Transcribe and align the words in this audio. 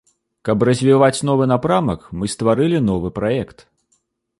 Каб 0.47 0.65
развіваць 0.69 1.23
новы 1.31 1.49
напрамак, 1.53 2.09
мы 2.19 2.33
стварылі 2.37 2.85
новы 2.91 3.17
праект. 3.23 3.69